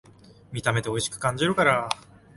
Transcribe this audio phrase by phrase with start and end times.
[0.51, 1.87] 見た目でおいしく感じるから